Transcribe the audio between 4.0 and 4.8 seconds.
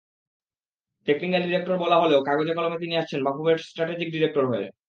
Director হয়ে।